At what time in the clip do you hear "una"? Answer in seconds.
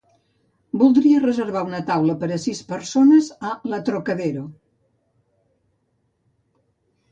1.67-1.81